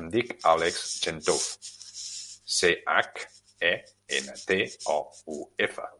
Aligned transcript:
Em 0.00 0.04
dic 0.12 0.30
Àlex 0.50 0.78
Chentouf: 1.06 1.42
ce, 2.58 2.70
hac, 2.94 3.22
e, 3.72 3.72
ena, 4.20 4.38
te, 4.52 4.60
o, 4.98 5.00
u, 5.36 5.40
efa. 5.68 5.90